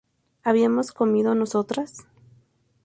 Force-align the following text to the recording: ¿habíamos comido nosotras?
¿habíamos 0.41 0.93
comido 0.93 1.35
nosotras? 1.35 2.07